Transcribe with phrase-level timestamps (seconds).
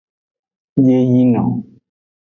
[0.85, 1.43] Yeyino.